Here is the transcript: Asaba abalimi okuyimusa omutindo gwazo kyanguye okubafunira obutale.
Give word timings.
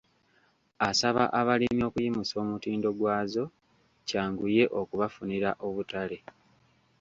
Asaba 0.89 1.23
abalimi 1.39 1.83
okuyimusa 1.89 2.33
omutindo 2.43 2.87
gwazo 2.99 3.43
kyanguye 4.07 4.63
okubafunira 4.79 5.49
obutale. 5.67 6.17